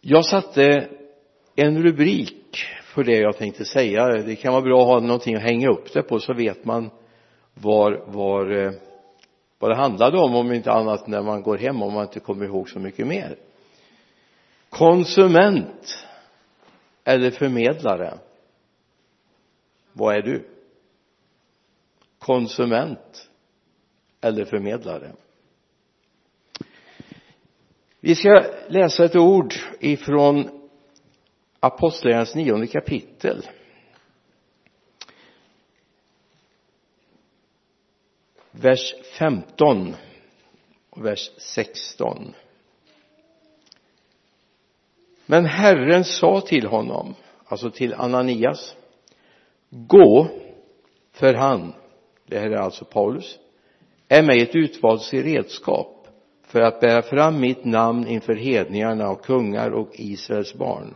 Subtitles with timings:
[0.00, 0.88] jag satte
[1.54, 4.06] en rubrik för det jag tänkte säga.
[4.08, 6.90] Det kan vara bra att ha någonting att hänga upp det på så vet man
[7.54, 8.72] var, var eh,
[9.58, 12.44] vad det handlade om om inte annat när man går hem om man inte kommer
[12.44, 13.36] ihåg så mycket mer.
[14.68, 16.06] Konsument
[17.04, 18.18] eller förmedlare?
[19.92, 20.48] Vad är du?
[22.18, 23.28] Konsument
[24.20, 25.12] eller förmedlare?
[28.00, 30.50] Vi ska läsa ett ord ifrån
[31.60, 33.46] apostlagärningarnas nionde kapitel.
[38.50, 39.96] Vers 15
[40.90, 42.34] och vers 16
[45.26, 48.76] men Herren sa till honom alltså till Ananias
[49.70, 50.26] gå
[51.12, 51.72] för han
[52.26, 53.38] det här är alltså Paulus
[54.08, 55.99] är mig ett utvalt redskap
[56.50, 60.94] för att bära fram mitt namn inför hedningarna och kungar och Israels barn.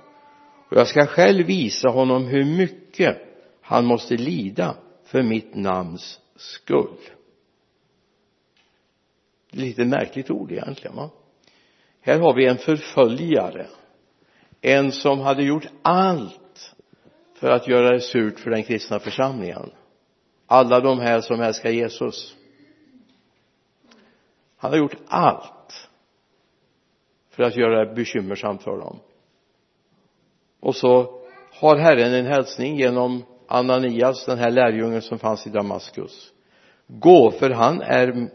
[0.70, 3.16] Och jag ska själv visa honom hur mycket
[3.60, 6.98] han måste lida för mitt namns skull.
[9.50, 11.10] Lite märkligt ord egentligen va?
[12.00, 13.66] Här har vi en förföljare.
[14.60, 16.74] En som hade gjort allt
[17.34, 19.70] för att göra det surt för den kristna församlingen.
[20.46, 22.34] Alla de här som älskar Jesus
[24.64, 25.88] han har gjort allt
[27.30, 28.98] för att göra det bekymmersamt för dem.
[30.60, 31.20] Och så
[31.52, 36.32] har Herren en hälsning genom Ananias, den här lärjungen som fanns i Damaskus.
[36.86, 38.30] Gå för han är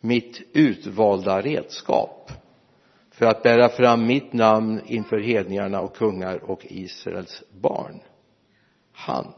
[0.00, 2.30] mitt utvalda redskap
[3.10, 8.00] för att bära fram mitt namn inför hedningarna och kungar och Israels barn.
[8.92, 9.34] Han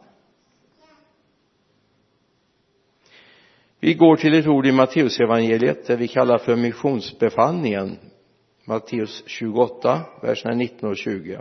[3.84, 7.98] vi går till ett ord i Matteusevangeliet det vi kallar för missionsbefallningen.
[8.64, 11.38] Matteus 28 verserna 19 och 20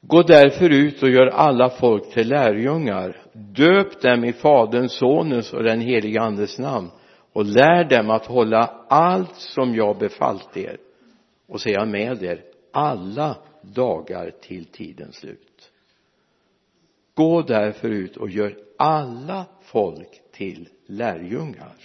[0.00, 3.16] gå därför ut och gör alla folk till lärjungar.
[3.32, 6.90] Döp dem i faderns sonens och den helige andes namn
[7.32, 10.76] och lär dem att hålla allt som jag befallt er
[11.48, 15.72] och säga med er alla dagar till tidens slut.
[17.14, 21.76] Gå därför ut och gör alla folk till lärjungar.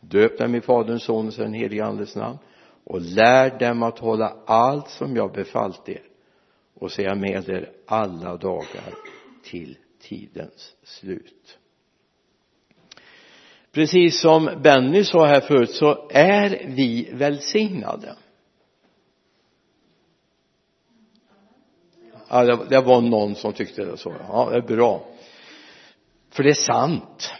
[0.00, 2.38] Döp dem i faderns sonens och den helige andes namn
[2.84, 6.02] och lär dem att hålla allt som jag befallt er
[6.74, 8.94] och säga med er alla dagar
[9.44, 11.58] till tidens slut.
[13.72, 18.16] Precis som Benny sa här förut så är vi välsignade.
[22.28, 24.14] Ja, det, det var någon som tyckte det så.
[24.28, 25.17] Ja det är bra
[26.38, 27.32] för det är sant.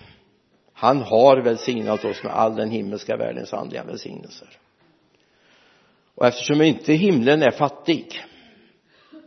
[0.73, 4.49] Han har välsignat oss med all den himmelska världens andliga välsignelser.
[6.15, 8.23] Och eftersom inte himlen är fattig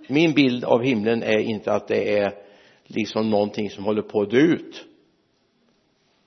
[0.08, 2.34] min bild av himlen är inte att det är
[2.84, 4.86] liksom någonting som håller på att dö ut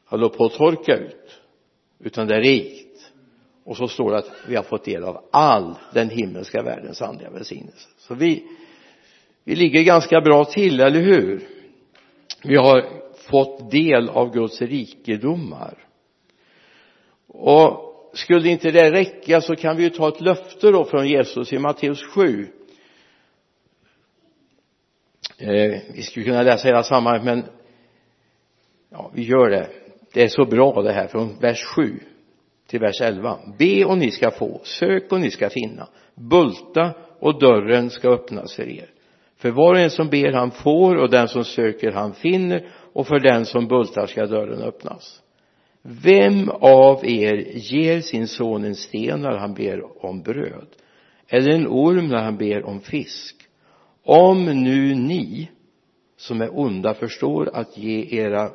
[0.06, 1.41] håller på att torka ut
[2.00, 3.12] utan det är rikt.
[3.65, 7.31] Och så står det att vi har fått del av all den himmelska världens andliga
[7.31, 7.88] välsignelse.
[7.99, 8.44] Så vi
[9.44, 11.43] vi ligger ganska bra till, eller hur?
[12.44, 15.79] Vi har fått del av Guds rikedomar.
[17.29, 21.53] Och skulle inte det räcka så kan vi ju ta ett löfte då från Jesus
[21.53, 22.47] i Matteus 7
[25.39, 27.45] eh, vi skulle kunna läsa hela sammanhanget men
[28.91, 29.69] ja, vi gör det.
[30.12, 32.01] Det är så bra det här från vers 7
[32.67, 37.41] till vers 11 be och ni ska få sök och ni ska finna bulta och
[37.41, 38.91] dörren ska öppnas för er.
[39.37, 43.06] För var och en som ber han får och den som söker han finner och
[43.06, 45.22] för den som bultar ska dörren öppnas.
[45.82, 50.66] Vem av er ger sin son en sten när han ber om bröd
[51.28, 53.37] eller en orm när han ber om fisk?
[54.03, 55.50] Om nu ni
[56.16, 58.50] som är onda förstår att ge era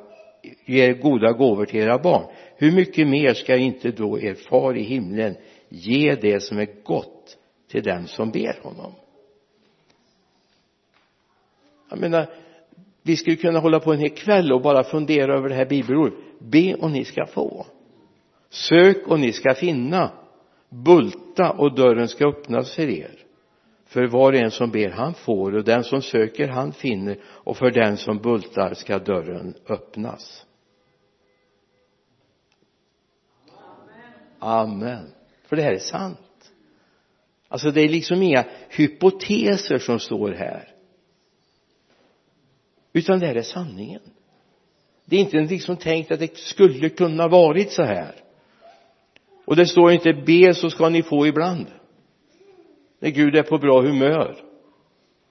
[0.66, 2.26] ge goda gåvor till era barn
[2.56, 5.36] hur mycket mer ska inte då er far i himlen
[5.70, 7.38] ge det som är gott
[7.72, 8.92] till den som ber honom?
[11.90, 12.30] Jag menar
[13.10, 16.20] vi skulle kunna hålla på en hel kväll och bara fundera över det här bibelordet.
[16.40, 17.66] Be och ni ska få.
[18.50, 20.12] Sök och ni ska finna.
[20.70, 23.12] Bulta och dörren ska öppnas för er.
[23.86, 27.58] För var och en som ber han får och den som söker han finner och
[27.58, 30.46] för den som bultar ska dörren öppnas.
[34.40, 35.14] Amen.
[35.48, 36.52] För det här är sant.
[37.48, 40.79] Alltså det är liksom inga hypoteser som står här
[43.00, 44.02] utan det här är sanningen.
[45.06, 48.16] Det är inte liksom tänkt att det skulle kunna varit så här.
[49.46, 51.66] Och det står inte be så ska ni få ibland.
[53.00, 54.36] När Gud är på bra humör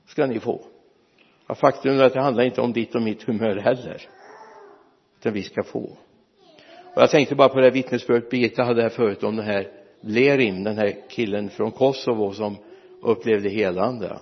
[0.06, 0.64] ska ni få.
[1.46, 4.08] Ja, faktum är att det handlar inte om ditt och mitt humör heller
[5.18, 5.96] utan vi ska få.
[6.94, 9.70] Och jag tänkte bara på det vittnesbördet Birgitta hade här förut om den här
[10.00, 12.56] Lerim, den här killen från Kosovo som
[13.02, 14.18] upplevde helande.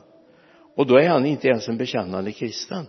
[0.75, 2.87] Och då är han inte ens en bekännande kristen.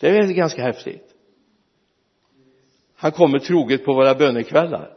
[0.00, 1.14] Det är väl ganska häftigt.
[2.96, 4.90] Han kommer troget på våra bönekvällar.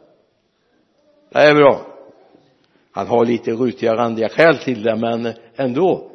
[1.32, 1.86] Det är bra.
[2.92, 6.10] Han har lite rutiga randiga skäl till det men ändå.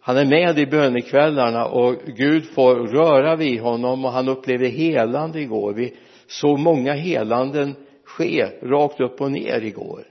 [0.00, 5.40] Han är med i bönekvällarna och Gud får röra vid honom och han upplevde helande
[5.40, 5.72] igår.
[5.72, 5.96] Vi
[6.26, 7.74] såg många helanden
[8.04, 10.04] ske rakt upp och ner igår.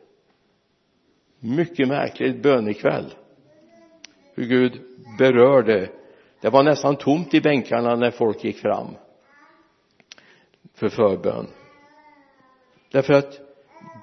[1.39, 3.13] Mycket märkligt bönekväll.
[4.35, 4.73] Hur Gud
[5.17, 5.89] berörde
[6.41, 8.95] det var nästan tomt i bänkarna när folk gick fram
[10.73, 11.47] för förbön.
[12.91, 13.39] Därför att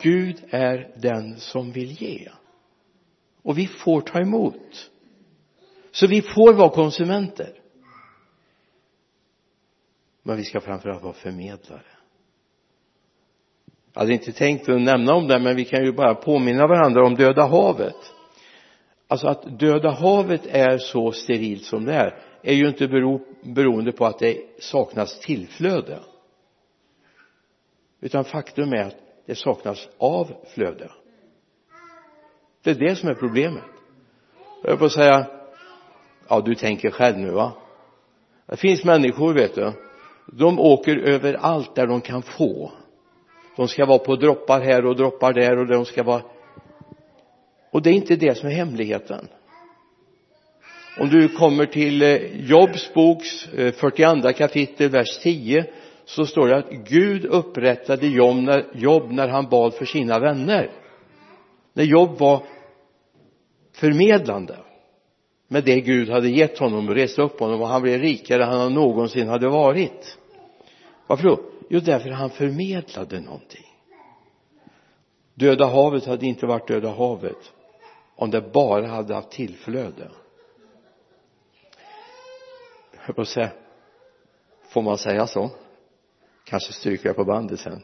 [0.01, 2.29] Gud är den som vill ge.
[3.43, 4.91] Och vi får ta emot.
[5.91, 7.53] Så vi får vara konsumenter.
[10.23, 11.83] Men vi ska framförallt vara förmedlare.
[13.93, 17.07] Jag hade inte tänkt att nämna om det men vi kan ju bara påminna varandra
[17.07, 17.97] om Döda havet.
[19.09, 23.93] Alltså att Döda havet är så sterilt som det är är ju inte bero, beroende
[23.93, 25.99] på att det saknas tillflöde.
[28.01, 28.97] Utan faktum är att
[29.27, 30.91] det saknas avflöde
[32.67, 33.65] det är det som är problemet.
[34.63, 35.27] Jag höll på att säga
[36.29, 37.53] ja du tänker själv nu va?
[38.47, 39.73] Det finns människor vet du.
[40.27, 42.73] De åker överallt där de kan få.
[43.57, 46.23] De ska vara på droppar här och droppar där och de ska vara
[47.71, 49.29] och det är inte det som är hemligheten
[50.99, 55.67] om du kommer till eh, Jobs boks eh, 42 kapitel vers 10
[56.05, 60.71] så står det att Gud upprättade Job när, Jobb när han bad för sina vänner.
[61.73, 62.43] När Jobb var
[63.73, 64.57] förmedlande
[65.49, 68.49] med det Gud hade gett honom och reste upp honom och han blev rikare än
[68.49, 70.19] han någonsin hade varit.
[71.07, 71.41] Varför då?
[71.69, 73.67] jo därför han förmedlade någonting.
[75.35, 77.53] Döda havet hade inte varit döda havet
[78.17, 80.11] om det bara hade haft tillflöde
[83.07, 83.53] jag på att säga.
[84.69, 85.51] Får man säga så?
[86.45, 87.83] Kanske stryker jag på bandet sen.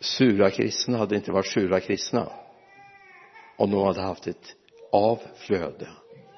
[0.00, 2.32] Sura kristna hade inte varit sura kristna
[3.56, 4.56] om de hade haft ett
[4.92, 5.88] avflöde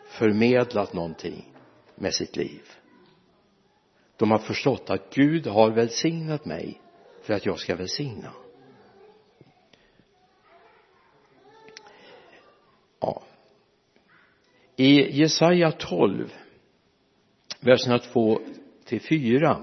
[0.06, 1.52] förmedlat någonting
[1.94, 2.62] med sitt liv.
[4.16, 6.80] De har förstått att Gud har välsignat mig
[7.22, 8.32] för att jag ska välsigna.
[14.76, 16.32] I Jesaja 12
[17.60, 18.40] verserna 2
[18.84, 19.58] till 4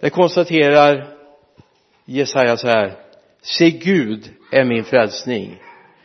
[0.00, 1.14] Där konstaterar
[2.04, 2.92] Jesaja så här
[3.42, 5.62] se Gud är min frälsning.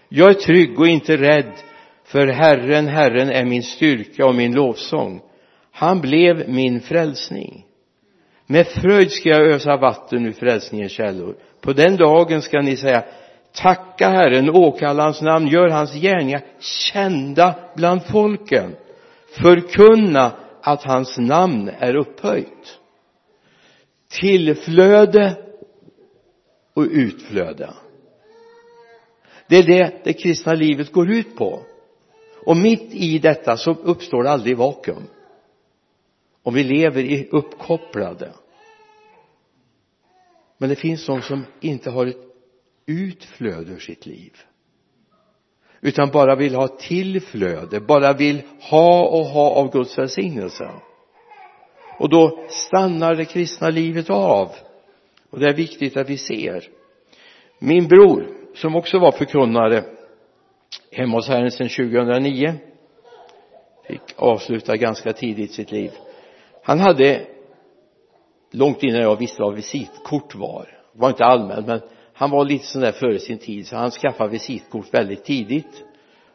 [0.10, 1.54] Jag är trygg och inte rädd
[2.04, 5.22] för Herren, Herren är min styrka och min lovsång.
[5.72, 7.66] Han blev min frälsning.
[8.46, 11.36] Med fröjd ska jag ösa vatten ur frälsningens källor.
[11.62, 13.04] På den dagen ska ni säga
[13.54, 18.76] tacka Herren, åkalla hans namn, gör hans gärningar kända bland folken.
[19.42, 22.80] Förkunna att hans namn är upphöjt.
[24.10, 25.38] Tillflöde
[26.74, 27.74] och utflöde.
[29.48, 31.60] Det är det det kristna livet går ut på.
[32.46, 35.04] Och mitt i detta så uppstår det aldrig vakuum.
[36.44, 38.32] Om vi lever i uppkopplade.
[40.58, 42.33] Men det finns de som inte har ett
[42.86, 44.32] utflöde ur sitt liv.
[45.82, 50.70] Utan bara vill ha tillflöde, bara vill ha och ha av Guds välsignelse.
[52.00, 54.50] Och då stannar det kristna livet av.
[55.30, 56.70] Och det är viktigt att vi ser.
[57.60, 59.84] Min bror som också var förkunnare
[60.92, 62.54] hemma hos Herren sedan 2009
[63.88, 65.92] fick avsluta ganska tidigt sitt liv.
[66.64, 67.28] Han hade
[68.52, 71.82] långt innan jag visste vad visitkort var det var inte allmänt men
[72.14, 75.84] han var lite sån där före sin tid så han skaffade visitkort väldigt tidigt.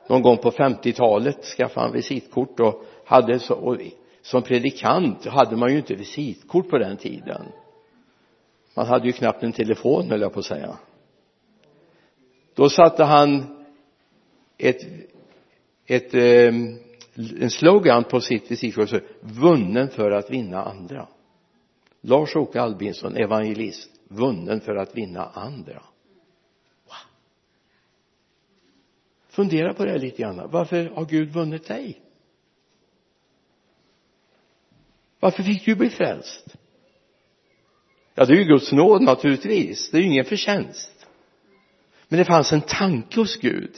[0.08, 3.76] Någon gång på 50-talet skaffade han visitkort och hade så och
[4.22, 7.42] som predikant hade man ju inte visitkort på den tiden.
[8.74, 10.78] Man hade ju knappt en telefon höll jag på att säga.
[12.54, 13.44] Då satte han
[14.58, 14.80] ett
[15.86, 16.78] ett ehm,
[17.40, 21.08] en slogan på sitt visitkort vunnen för att vinna andra.
[22.00, 25.82] Lars-Åke Albinsson evangelist vunnen för att vinna andra.
[26.84, 26.94] Wow.
[29.28, 30.50] fundera på det lite grann.
[30.50, 32.00] Varför har Gud vunnit dig?
[35.20, 36.56] Varför fick du bli frälst?
[38.14, 39.90] Ja det är ju Guds nåd naturligtvis.
[39.90, 41.06] Det är ju ingen förtjänst.
[42.08, 43.76] Men det fanns en tanke hos Gud.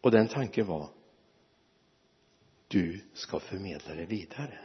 [0.00, 0.88] Och den tanken var
[2.68, 4.58] du ska förmedla det vidare.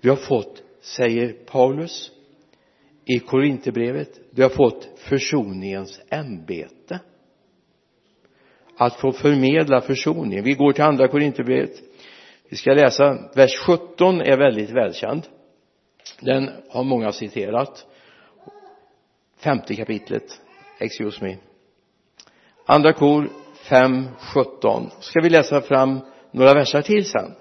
[0.00, 2.10] Du har fått säger Paulus
[3.04, 7.00] i Korinthierbrevet du har fått försoningens ämbete.
[8.76, 10.44] Att få förmedla försoningen.
[10.44, 11.82] Vi går till andra Korinthierbrevet.
[12.48, 15.26] Vi ska läsa vers 17 är väldigt välkänd.
[16.20, 17.86] Den har många citerat.
[19.36, 20.40] Femte kapitlet.
[20.78, 21.36] Excuse me.
[22.66, 23.28] Andra kor
[23.68, 26.00] 5, 17 ska vi läsa fram
[26.30, 27.34] några versar till sen?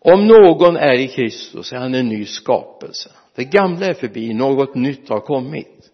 [0.00, 3.10] Om någon är i Kristus är han en ny skapelse.
[3.34, 5.90] Det gamla är förbi, något nytt har kommit.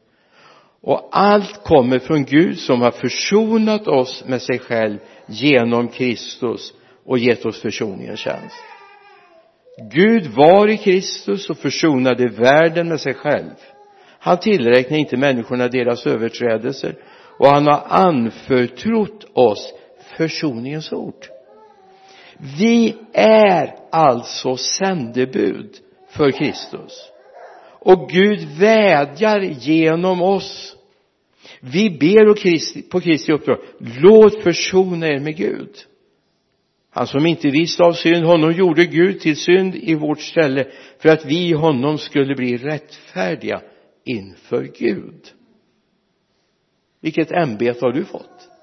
[0.83, 6.73] Och allt kommer från Gud som har försonat oss med sig själv genom Kristus
[7.07, 8.57] och gett oss försoningens tjänst.
[9.93, 13.55] Gud var i Kristus och försonade världen med sig själv.
[14.19, 16.97] Han tillräknar inte människorna deras överträdelser
[17.39, 19.75] och han har anförtrott oss
[20.17, 21.36] försoningens ord
[22.59, 25.71] vi är alltså sändebud
[26.09, 27.11] för Kristus.
[27.79, 30.77] Och Gud vädjar genom oss.
[31.61, 33.59] Vi ber på Kristi uppdrag.
[33.79, 35.71] Låt försona er med Gud.
[36.91, 40.67] Han som inte visste av synd honom gjorde Gud till synd i vårt ställe
[40.99, 43.63] för att vi i honom skulle bli rättfärdiga
[44.05, 45.33] inför Gud.
[47.01, 48.56] Vilket ämbete har du fått?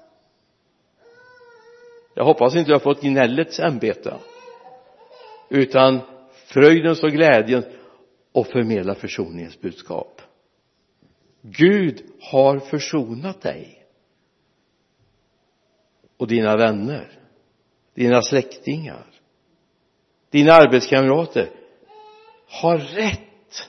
[2.14, 4.16] Jag hoppas inte jag har fått gnällets ämbete
[5.48, 6.00] utan
[6.34, 7.64] fröjdens och glädjen
[8.32, 10.22] och förmedla försoningens budskap.
[11.42, 13.86] Gud har försonat dig
[16.16, 17.18] och dina vänner
[17.94, 19.14] dina släktingar
[20.34, 21.50] dina arbetskamrater
[22.48, 23.68] har rätt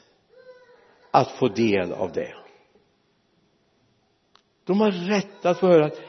[1.11, 2.35] att få del av det.
[4.63, 6.01] De har rätt att få höra att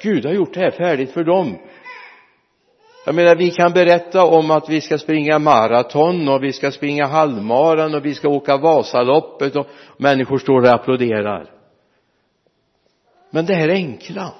[0.00, 1.58] Gud har gjort det här färdigt för dem.
[3.04, 7.06] Jag menar vi kan berätta om att vi ska springa maraton och vi ska springa
[7.06, 9.66] halvmaran och vi ska åka Vasaloppet och
[9.98, 11.50] människor står där och applåderar.
[13.30, 14.34] Men det här enkla.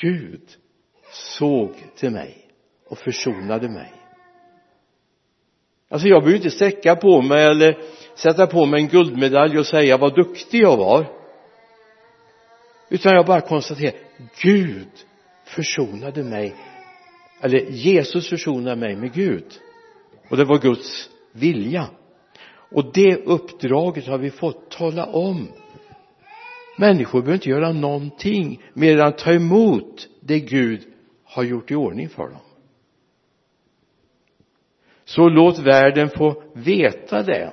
[0.00, 0.42] Gud
[1.10, 2.48] såg till mig
[2.88, 3.92] och försonade mig.
[5.90, 7.78] Alltså jag behöver inte sträcka på mig eller
[8.14, 11.17] sätta på mig en guldmedalj och säga vad duktig jag var
[12.88, 13.94] utan jag bara konstaterar
[14.42, 14.88] Gud
[15.44, 16.54] försonade mig.
[17.40, 19.44] Eller Jesus försonade mig med Gud.
[20.28, 21.86] Och det var Guds vilja.
[22.70, 25.48] Och det uppdraget har vi fått tala om.
[26.78, 30.86] Människor behöver inte göra någonting mer än att ta emot det Gud
[31.24, 32.40] har gjort i ordning för dem.
[35.04, 37.52] Så låt världen få veta det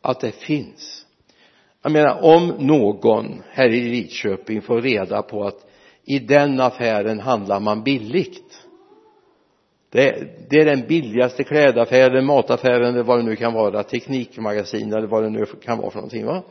[0.00, 1.03] att det finns
[1.84, 5.66] jag menar om någon här i Lidköping får reda på att
[6.04, 8.64] i den affären handlar man billigt
[9.90, 15.06] det, det är den billigaste klädaffären, mataffären eller vad det nu kan vara, teknikmagasin eller
[15.06, 16.42] vad det nu kan vara för någonting va?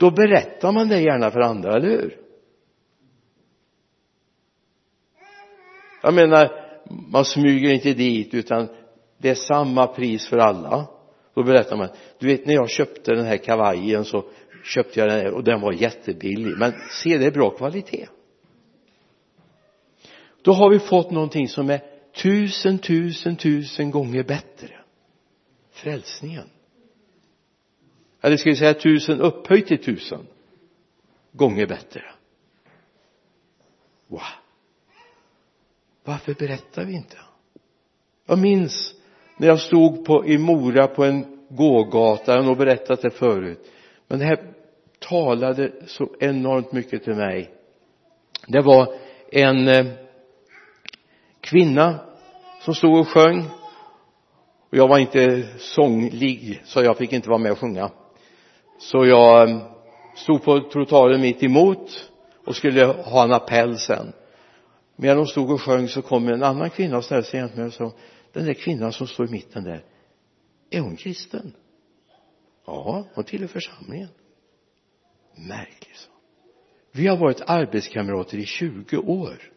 [0.00, 2.16] Då berättar man det gärna för andra, eller hur?
[6.02, 6.50] Jag menar
[7.12, 8.68] man smyger inte dit utan
[9.18, 10.86] det är samma pris för alla.
[11.34, 11.88] Då berättar man
[12.18, 14.24] du vet när jag köpte den här kavajen så
[14.64, 16.58] köpte jag den här och den var jättebillig.
[16.58, 18.08] Men se det är bra kvalitet.
[20.42, 21.80] Då har vi fått någonting som är
[22.22, 24.80] tusen, tusen, tusen gånger bättre.
[25.70, 26.48] Frälsningen.
[28.20, 30.26] Eller ska vi säga tusen upphöjt till tusen
[31.32, 32.04] gånger bättre.
[34.06, 34.20] Wow.
[36.04, 37.16] Varför berättar vi inte?
[38.26, 38.94] Jag minns
[39.36, 43.70] när jag stod på, i Mora på en gågata, jag har nog berättat det förut
[44.08, 44.38] men det här
[44.98, 47.50] talade så enormt mycket till mig.
[48.46, 48.94] Det var
[49.32, 49.86] en eh,
[51.40, 52.00] kvinna
[52.60, 53.44] som stod och sjöng.
[54.70, 57.90] Och jag var inte sånglig så jag fick inte vara med och sjunga.
[58.78, 59.58] Så jag eh,
[60.16, 62.10] stod på trottoaren mitt emot
[62.46, 64.12] och skulle ha en appell sen.
[64.96, 67.66] Medan hon stod och sjöng så kom en annan kvinna och ställde sig jämte mig
[67.66, 67.92] och sa
[68.32, 69.84] den där kvinnan som står i mitten där
[70.74, 71.52] är hon kristen?
[72.66, 74.08] Ja hon tillhör församlingen.
[75.34, 76.10] Märkligt så.
[76.92, 79.52] Vi har varit arbetskamrater i 20 år.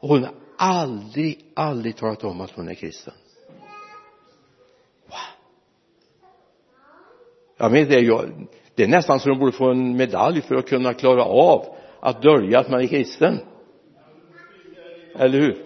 [0.00, 3.14] Och hon har aldrig, aldrig talat om att hon är kristen.
[5.06, 5.18] Wow.
[7.56, 10.68] jag menar det, jag, det är nästan så de borde få en medalj för att
[10.68, 13.38] kunna klara av att dölja att man är kristen.
[15.16, 15.63] Eller hur?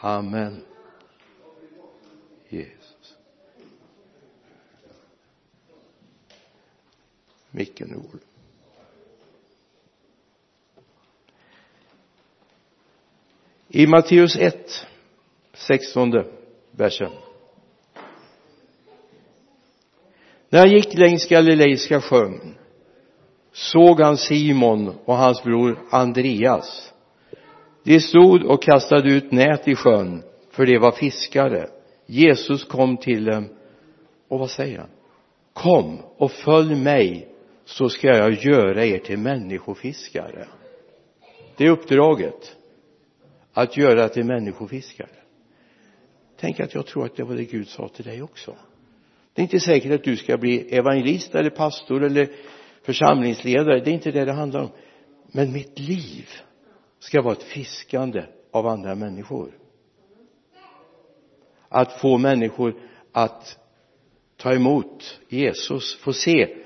[0.00, 0.62] Amen.
[2.48, 3.16] Jesus.
[7.50, 8.20] Micken ord.
[13.68, 14.86] I Matteus 1
[15.52, 16.12] 16
[16.70, 17.12] versen.
[20.48, 22.54] När han gick längs Galileiska sjön
[23.52, 26.92] såg han Simon och hans bror Andreas
[27.86, 31.68] de stod och kastade ut nät i sjön för de var fiskare.
[32.06, 33.48] Jesus kom till dem
[34.28, 34.88] och vad säger han?
[35.52, 37.28] Kom och följ mig
[37.64, 40.46] så ska jag göra er till människofiskare.
[41.56, 42.56] Det är uppdraget
[43.52, 45.08] att göra till människofiskare.
[46.40, 48.56] Tänk att jag tror att det var det Gud sa till dig också.
[49.34, 52.28] Det är inte säkert att du ska bli evangelist eller pastor eller
[52.82, 53.80] församlingsledare.
[53.80, 54.70] Det är inte det det handlar om.
[55.32, 56.28] Men mitt liv
[57.06, 59.58] ska vara ett fiskande av andra människor.
[61.68, 62.74] Att få människor
[63.12, 63.58] att
[64.36, 66.56] ta emot Jesus få se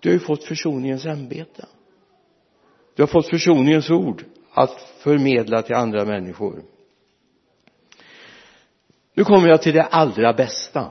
[0.00, 1.66] du har ju fått försoningens ämbete.
[2.94, 6.62] Du har fått försoningens ord att förmedla till andra människor.
[9.14, 10.90] Nu kommer jag till det allra bästa.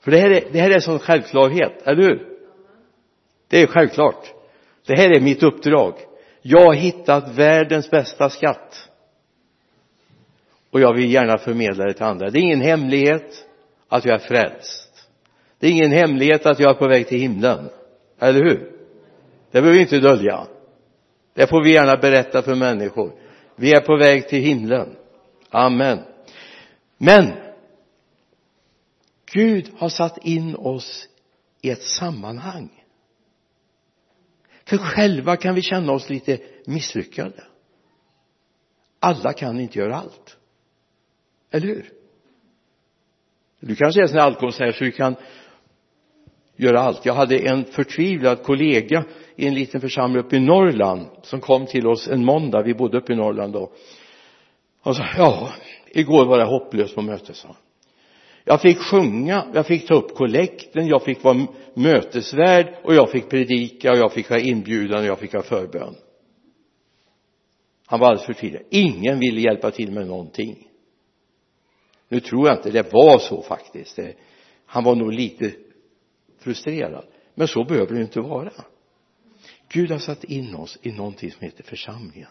[0.00, 2.38] För det här är, det här är sån självklarhet, eller hur?
[3.48, 4.34] Det är självklart.
[4.86, 6.07] Det här är mitt uppdrag
[6.50, 8.88] jag har hittat världens bästa skatt.
[10.70, 12.30] Och jag vill gärna förmedla det till andra.
[12.30, 13.46] Det är ingen hemlighet
[13.88, 15.08] att jag är frälst.
[15.58, 17.68] Det är ingen hemlighet att jag är på väg till himlen.
[18.18, 18.72] Eller hur?
[19.50, 20.46] Det behöver vi inte dölja.
[21.34, 23.12] Det får vi gärna berätta för människor.
[23.56, 24.96] Vi är på väg till himlen.
[25.50, 25.98] Amen.
[26.98, 27.32] Men
[29.32, 31.08] Gud har satt in oss
[31.62, 32.70] i ett sammanhang
[34.68, 37.44] för själva kan vi känna oss lite misslyckade.
[39.00, 40.36] Alla kan inte göra allt.
[41.50, 41.92] Eller hur?
[43.60, 45.16] Du kanske är sån alkoholist så du kan
[46.56, 47.06] göra allt.
[47.06, 49.04] Jag hade en förtvivlad kollega
[49.36, 52.62] i en liten församling uppe i Norrland som kom till oss en måndag.
[52.62, 53.72] Vi bodde uppe i Norrland då.
[54.80, 55.52] Han sa ja
[55.86, 57.56] igår var det hopplöst på mötet sa han
[58.48, 63.28] jag fick sjunga, jag fick ta upp kollekten, jag fick vara mötesvärd och jag fick
[63.28, 65.94] predika och jag fick ha inbjudan och jag fick ha förbön.
[67.86, 70.68] Han var alldeles förtvivlad ingen ville hjälpa till med någonting.
[72.08, 73.96] Nu tror jag inte det var så faktiskt.
[73.96, 74.14] Det,
[74.66, 75.52] han var nog lite
[76.38, 77.04] frustrerad.
[77.34, 78.52] Men så behöver det inte vara.
[79.68, 82.30] Gud har satt in oss i någonting som heter församlingen.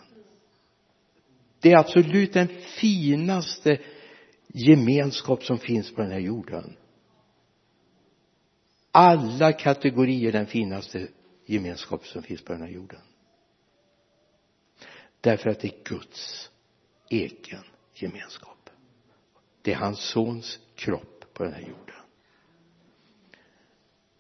[1.62, 2.48] Det är absolut den
[2.82, 3.78] finaste
[4.48, 6.78] gemenskap som finns på den här jorden.
[8.92, 11.08] Alla kategorier den finaste
[11.46, 13.02] gemenskap som finns på den här jorden.
[15.22, 16.52] Därför att det är Guds
[17.10, 18.70] egen gemenskap.
[19.62, 21.96] Det är hans sons kropp på den här jorden.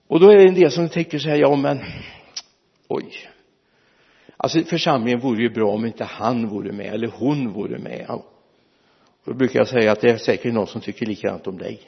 [0.07, 1.79] Och då är det en del som tänker så här ja men
[2.87, 3.13] oj.
[4.37, 8.21] Alltså församlingen vore ju bra om inte han vore med eller hon vore med
[9.27, 11.79] då brukar jag säga att det är säkert någon som tycker likadant om dig.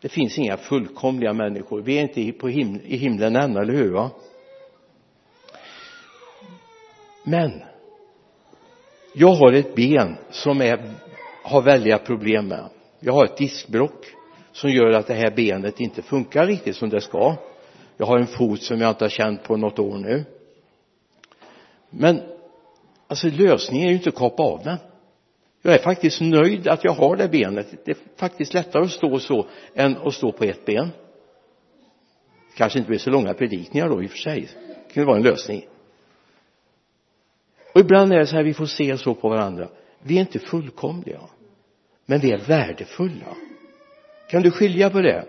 [0.00, 1.82] Det finns inga fullkomliga människor.
[1.82, 4.10] Vi är inte på him i himlen än, eller hur va?
[7.24, 7.62] Men
[9.14, 10.94] jag har ett ben som är,
[11.42, 12.68] har väldiga problem med.
[13.00, 14.06] Jag har ett diskbrock
[14.52, 17.36] som gör att det här benet inte funkar riktigt som det ska.
[17.96, 20.24] Jag har en fot som jag inte har känt på något år nu.
[21.90, 22.22] Men
[23.06, 24.78] alltså lösningen är ju inte att kapa av den
[25.62, 27.84] jag är faktiskt nöjd att jag har det benet.
[27.84, 30.90] Det är faktiskt lättare att stå så än att stå på ett ben.
[32.56, 34.48] Kanske inte blir så långa predikningar då i och för sig.
[34.88, 35.66] Det kan vara en lösning.
[37.74, 39.68] Och ibland är det så här vi får se så på varandra.
[40.02, 41.20] Vi är inte fullkomliga
[42.06, 43.36] men vi är värdefulla.
[44.30, 45.24] Kan du skilja på det?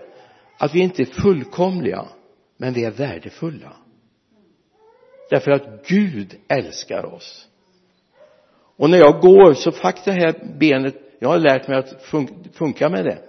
[0.58, 2.06] Att vi inte är fullkomliga
[2.58, 3.74] men vi är värdefulla.
[5.30, 7.48] Därför att Gud älskar oss
[8.80, 12.28] och när jag går så faktiskt det här benet jag har lärt mig att fun
[12.54, 13.24] funka med det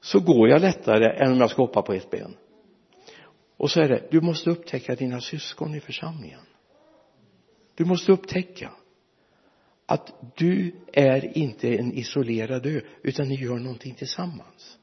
[0.00, 2.36] så går jag lättare än om jag ska hoppa på ett ben.
[3.56, 6.40] Och så är det du måste upptäcka dina syskon i församlingen.
[7.74, 8.70] Du måste upptäcka
[9.86, 14.78] att du är inte en isolerad ö utan ni gör någonting tillsammans.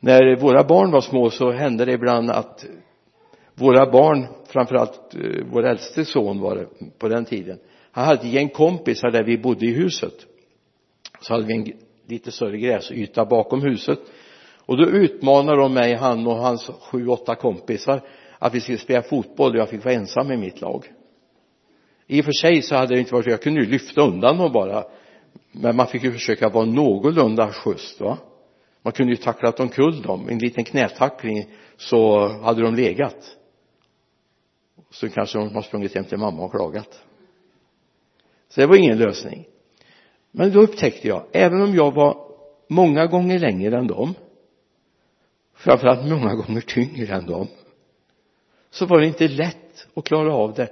[0.00, 2.66] När våra barn var små så hände det ibland att
[3.54, 7.58] våra barn framförallt eh, vår äldste son var det på den tiden
[7.94, 10.14] han hade ett gäng kompisar där vi bodde i huset.
[11.20, 11.72] Så hade vi en
[12.06, 13.98] lite större gräsyta bakom huset.
[14.66, 18.00] Och då utmanade de mig, han och hans sju, åtta kompisar
[18.38, 20.92] att vi skulle spela fotboll och jag fick vara ensam i mitt lag.
[22.06, 24.52] I och för sig så hade det inte varit jag kunde ju lyfta undan dem
[24.52, 24.84] bara.
[25.52, 28.18] Men man fick ju försöka vara någorlunda schysst va?
[28.82, 30.28] Man kunde ju tacklat omkull dem.
[30.28, 33.36] En liten knätackling så hade de legat.
[34.90, 37.04] Så kanske de har sprungit hem till mamma och klagat
[38.54, 39.46] så det var ingen lösning.
[40.30, 42.18] Men då upptäckte jag även om jag var
[42.68, 44.14] många gånger längre än dem
[45.54, 47.46] framförallt många gånger tyngre än dem
[48.70, 50.68] så var det inte lätt att klara av det.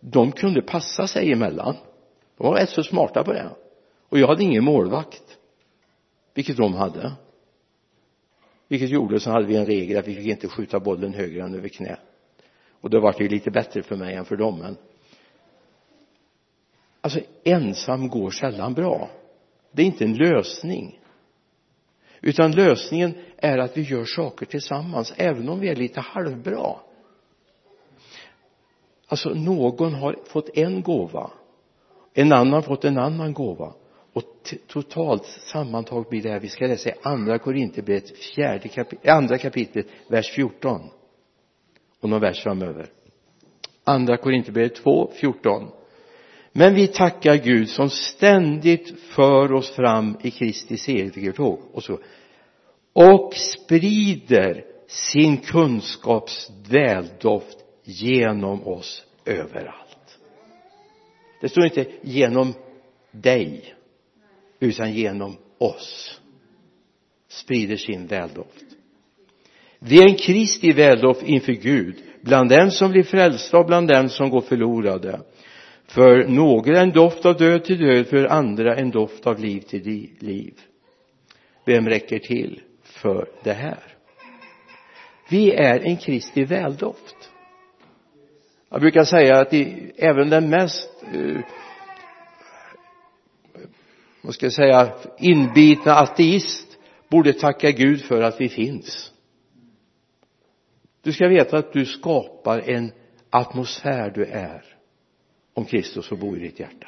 [0.00, 1.76] De kunde passa sig emellan.
[2.36, 3.50] De var rätt så smarta på det.
[4.08, 5.38] Och jag hade ingen målvakt
[6.34, 7.12] vilket de hade.
[8.68, 11.54] Vilket gjorde så hade vi en regel att vi fick inte skjuta bollen högre än
[11.54, 11.98] över knä.
[12.80, 14.76] Och då var det ju lite bättre för mig än för dem men
[17.06, 19.10] alltså ensam går sällan bra.
[19.72, 21.00] Det är inte en lösning.
[22.20, 26.76] Utan lösningen är att vi gör saker tillsammans även om vi är lite halvbra.
[29.06, 31.30] Alltså någon har fått en gåva.
[32.14, 33.74] En annan fått en annan gåva.
[34.12, 34.24] Och
[34.66, 39.86] totalt sammantaget blir det här vi ska läsa i andra Korinthierbrevet fjärde kapitlet, andra kapitlet
[40.08, 40.80] vers 14
[42.00, 42.88] och någon vers framöver.
[43.84, 45.70] Andra Korinthierbrevet 2, 14
[46.56, 51.60] men vi tackar Gud som ständigt för oss fram i Kristi segertåg.
[51.72, 51.98] Och så.
[52.92, 60.18] Och sprider sin kunskaps väldoft genom oss överallt.
[61.40, 62.54] Det står inte genom
[63.10, 63.74] dig
[64.60, 66.20] utan genom oss
[67.28, 68.64] sprider sin väldoft.
[69.78, 74.08] Vi är en Kristi väldoft inför Gud bland dem som blir frälsta och bland dem
[74.08, 75.20] som går förlorade
[75.96, 79.82] för några en doft av död till död för andra en doft av liv till
[80.18, 80.54] liv.
[81.64, 83.78] Vem räcker till för det här?
[85.30, 87.30] Vi är en Kristi väldoft.
[88.68, 91.40] Jag brukar säga att i, även den mest eh,
[94.22, 96.78] vad ska jag säga inbitna ateist
[97.08, 99.12] borde tacka Gud för att vi finns.
[101.02, 102.92] Du ska veta att du skapar en
[103.30, 104.75] atmosfär du är
[105.56, 106.86] om Kristus får bo i ditt hjärta.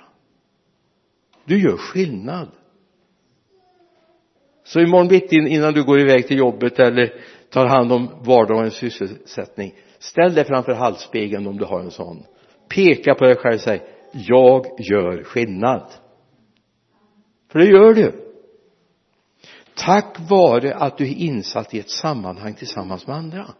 [1.44, 2.48] Du gör skillnad.
[4.64, 7.14] Så imorgon bitti innan du går iväg till jobbet eller
[7.50, 12.24] tar hand om vardagens sysselsättning ställ dig framför halsspegeln om du har en sån.
[12.74, 15.92] Peka på dig själv och säg jag gör skillnad.
[17.52, 18.34] För det gör du.
[19.74, 23.54] Tack vare att du är insatt i ett sammanhang tillsammans med andra.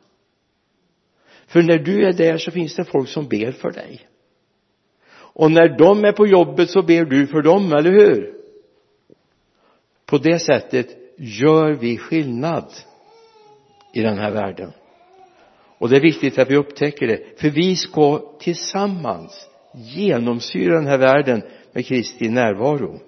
[1.47, 4.08] För när du är där så finns det folk som ber för dig
[5.39, 8.35] och när de är på jobbet så ber du för dem, eller hur?
[10.07, 12.65] På det sättet gör vi skillnad
[13.93, 14.73] i den här världen.
[15.79, 17.41] Och det är viktigt att vi upptäcker det.
[17.41, 23.01] För vi ska tillsammans genomsyra den här världen med Kristi närvaro.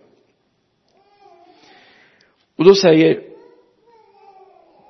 [2.56, 3.22] Och då säger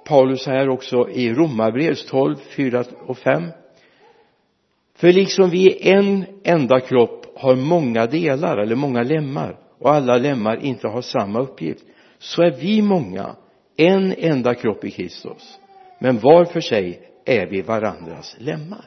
[0.07, 3.43] Paulus här också i Romarbrevet 12, 4 och 5
[5.01, 10.17] för liksom vi är en enda kropp har många delar eller många lemmar och alla
[10.17, 11.85] lemmar inte har samma uppgift
[12.19, 13.37] så är vi många
[13.77, 15.59] en enda kropp i Kristus.
[15.99, 18.85] Men var för sig är vi varandras lemmar.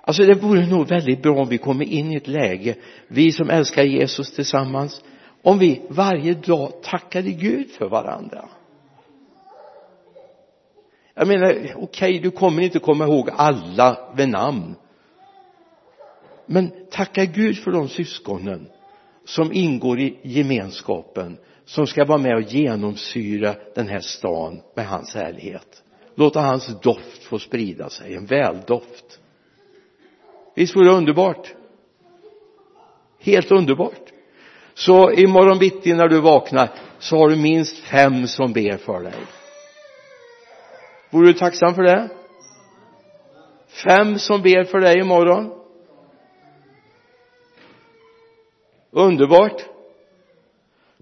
[0.00, 2.74] Alltså det vore nog väldigt bra om vi kommer in i ett läge
[3.08, 5.04] vi som älskar Jesus tillsammans
[5.42, 8.48] om vi varje dag tackade Gud för varandra.
[11.14, 14.74] Jag menar okej okay, du kommer inte komma ihåg alla vid namn
[16.46, 18.68] men tacka Gud för de syskonen
[19.24, 25.14] som ingår i gemenskapen som ska vara med och genomsyra den här stan med hans
[25.14, 25.82] härlighet.
[26.14, 29.20] Låta hans doft få sprida sig, en väldoft.
[30.54, 31.54] Visst vore det underbart?
[33.20, 34.12] Helt underbart.
[34.74, 39.14] Så imorgon bitti när du vaknar så har du minst fem som ber för dig.
[41.10, 42.08] Vore du tacksam för det?
[43.68, 45.63] Fem som ber för dig imorgon?
[48.94, 49.64] Underbart.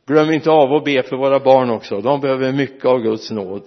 [0.06, 2.00] Glöm inte av att be för våra barn också.
[2.00, 3.62] De behöver mycket av Guds nåd.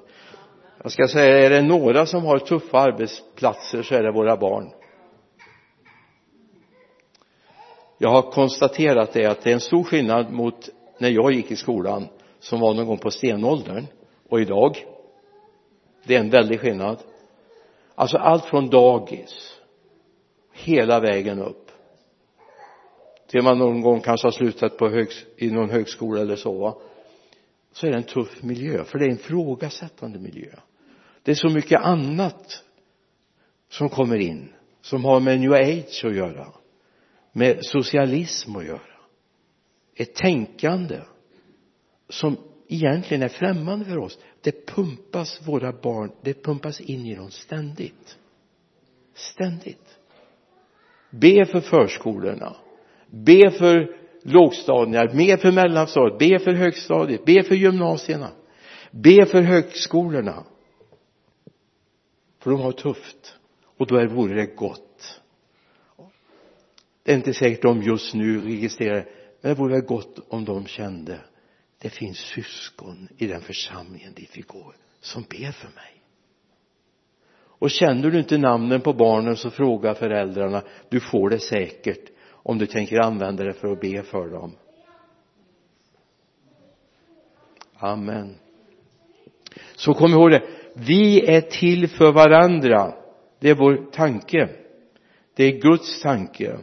[0.83, 4.69] Jag ska säga är det några som har tuffa arbetsplatser så är det våra barn.
[7.97, 11.55] Jag har konstaterat det att det är en stor skillnad mot när jag gick i
[11.55, 12.07] skolan
[12.39, 13.85] som var någon gång på stenåldern
[14.29, 14.85] och idag.
[16.03, 16.97] Det är en väldig skillnad.
[17.95, 19.59] Alltså allt från dagis
[20.53, 21.64] hela vägen upp
[23.35, 26.77] till man någon gång kanske har slutat på högs i någon högskola eller så va?
[27.71, 30.51] Så är det en tuff miljö för det är en frågasättande miljö.
[31.23, 32.63] Det är så mycket annat
[33.69, 36.47] som kommer in som har med new age att göra
[37.31, 38.81] med socialism att göra
[39.95, 40.99] ett tänkande
[42.09, 44.19] som egentligen är främmande för oss.
[44.41, 48.17] Det pumpas våra barn det pumpas in i dem ständigt.
[49.13, 49.97] Ständigt.
[51.09, 52.55] Be för förskolorna
[53.15, 58.31] be för lågstadierna be för mellanstadiet be för högstadiet be för gymnasierna.
[58.91, 60.43] Be för högskolorna.
[62.39, 63.35] För de har tufft.
[63.77, 65.21] Och då vore det gott.
[67.03, 69.05] Det är inte säkert de just nu registrerar
[69.41, 71.19] men det vore väl gott om de kände
[71.81, 76.01] det finns syskon i den församlingen dit vi går som ber för mig.
[77.37, 82.11] Och känner du inte namnen på barnen så fråga föräldrarna du får det säkert
[82.47, 84.55] om du tänker använda det för att be för dem.
[87.77, 88.35] Amen.
[89.75, 90.43] Så kom ihåg det.
[90.73, 92.93] Vi är till för varandra.
[93.39, 94.49] Det är vår tanke.
[95.35, 96.57] Det är Guds tanke.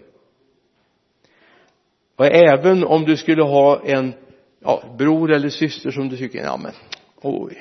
[2.16, 4.12] Och även om du skulle ha en
[4.60, 6.72] ja, bror eller syster som du tycker, ja men
[7.22, 7.56] oj.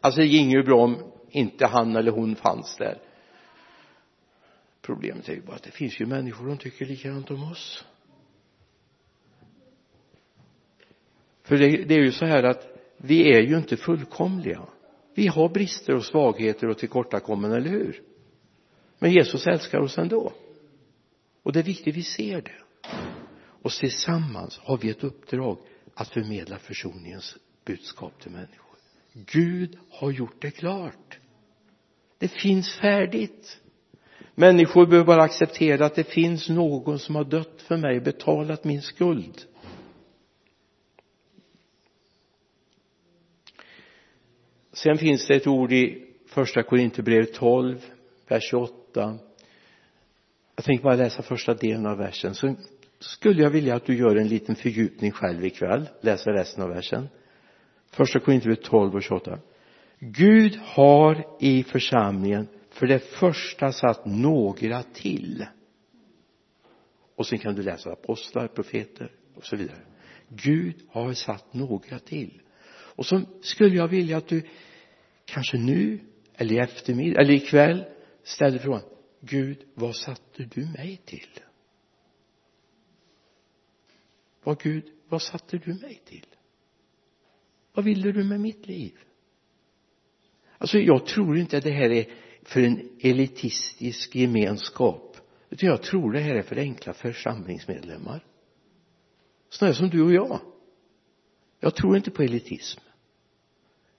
[0.00, 0.96] Alltså det ginge ju bra om
[1.30, 2.98] inte han eller hon fanns där
[4.88, 7.84] problemet är ju bara att det finns ju människor som tycker likadant om oss.
[11.42, 14.68] För det, det är ju så här att vi är ju inte fullkomliga.
[15.14, 18.02] Vi har brister och svagheter och tillkortakommanden, eller hur?
[18.98, 20.32] Men Jesus älskar oss ändå.
[21.42, 22.88] Och det är viktigt vi ser det.
[23.62, 25.58] Och tillsammans har vi ett uppdrag
[25.94, 28.76] att förmedla försoningens budskap till människor.
[29.12, 31.18] Gud har gjort det klart.
[32.18, 33.60] Det finns färdigt
[34.38, 38.82] människor behöver bara acceptera att det finns någon som har dött för mig betalat min
[38.82, 39.42] skuld.
[44.72, 47.84] Sen finns det ett ord i första Korinthierbrevet 12
[48.28, 49.18] vers 28
[50.56, 52.34] jag tänker bara läsa första delen av versen.
[52.34, 52.54] Så
[52.98, 57.08] skulle jag vilja att du gör en liten fördjupning själv ikväll läser resten av versen.
[57.90, 59.38] Första Korinthierbrevet 12 och 28
[59.98, 62.48] Gud har i församlingen
[62.78, 65.46] för det första satt några till.
[67.14, 69.80] Och sen kan du läsa apostlar, profeter och så vidare.
[70.28, 72.42] Gud har satt några till.
[72.70, 74.42] Och så skulle jag vilja att du
[75.24, 76.00] kanske nu
[76.34, 77.84] eller i eftermiddag eller ikväll
[78.22, 78.82] ställer frågan
[79.20, 81.40] Gud vad satte du mig till?
[84.44, 86.26] Vad Gud vad satte du mig till?
[87.72, 88.98] Vad ville du med mitt liv?
[90.58, 92.06] Alltså jag tror inte att det här är
[92.48, 95.16] för en elitistisk gemenskap.
[95.50, 98.24] Utan jag tror det här är för enkla församlingsmedlemmar.
[99.48, 100.40] Sådana som du och jag.
[101.60, 102.80] Jag tror inte på elitism.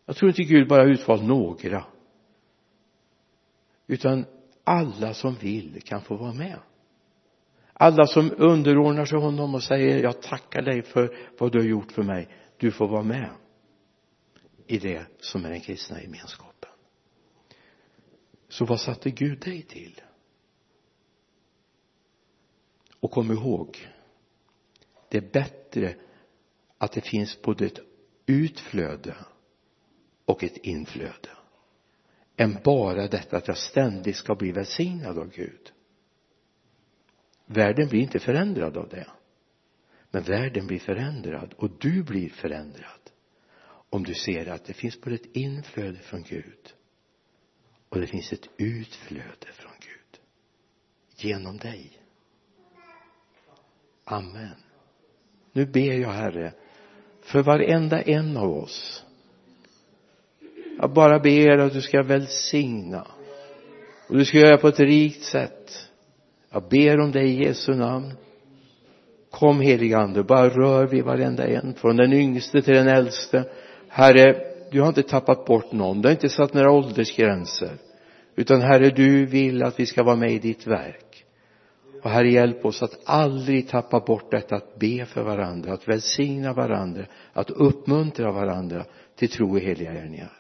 [0.06, 1.86] Jag tror inte Gud bara utvalt några.
[3.88, 4.26] Utan
[4.64, 6.60] alla som vill kan få vara med.
[7.74, 11.92] Alla som underordnar sig honom och säger jag tackar dig för vad du har gjort
[11.92, 12.28] för mig.
[12.58, 13.30] Du får vara med
[14.68, 16.49] i det som är den kristna gemenskapen
[18.50, 20.02] så vad satte Gud dig till?
[23.00, 23.88] Och kom ihåg
[25.10, 25.96] det är bättre
[26.78, 27.80] att det finns både ett
[28.26, 29.16] utflöde
[30.26, 31.30] och ett inflöde
[32.38, 35.72] än bara detta att jag ständigt ska bli välsignad av Gud.
[37.46, 39.08] Världen blir inte förändrad av det
[40.12, 43.12] men världen blir förändrad och du blir förändrad
[43.90, 46.74] om du ser att det finns både ett inflöde från Gud
[47.90, 50.20] och det finns ett utflöde från Gud.
[51.16, 51.92] Genom dig.
[54.06, 54.56] Amen.
[55.54, 56.54] Nu ber jag herre
[57.22, 59.06] för varenda en av oss.
[60.80, 63.08] Jag bara ber att du ska välsigna.
[64.08, 65.90] Och du ska göra på ett rikt sätt.
[66.50, 68.14] Jag ber om dig i Jesu namn.
[69.32, 73.50] Kom helige ande bara rör vid varenda en från den yngste till den äldste.
[73.88, 76.02] Herre du har inte tappat bort någon.
[76.02, 77.78] Du har inte satt några åldersgränser.
[78.36, 81.26] Utan herre du vill att vi ska vara med i ditt verk.
[82.04, 86.54] Och herre hjälp oss att aldrig tappa bort detta att be för varandra att välsigna
[86.54, 90.32] varandra att uppmuntra varandra till tro och heliga gärningar.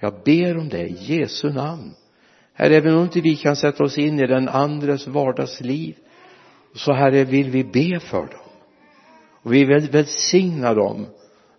[0.00, 1.94] Jag ber om det i Jesu namn.
[2.52, 5.96] Herre, även om inte vi kan sätta oss in i den andres vardagsliv
[6.74, 8.50] så Herre vill vi be för dem.
[9.42, 11.06] Och vi vill välsigna dem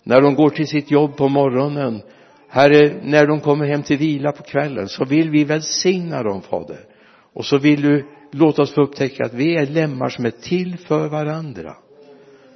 [0.10, 2.02] när de går till sitt jobb på morgonen
[2.48, 6.86] Herre, när de kommer hem till vila på kvällen så vill vi välsigna dem, Fader.
[7.34, 10.78] Och så vill du låta oss få upptäcka att vi är lemmar som är till
[10.78, 11.78] för varandra.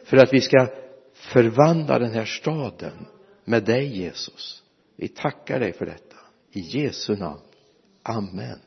[0.06, 0.68] För att vi ska
[1.14, 3.06] förvandla den här staden
[3.46, 4.64] med dig, Jesus.
[4.98, 6.16] Vi tackar dig för detta.
[6.52, 7.42] I Jesu namn.
[8.04, 8.60] Amen.